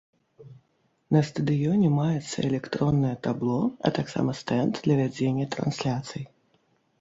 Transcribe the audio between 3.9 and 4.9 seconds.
таксама стэнд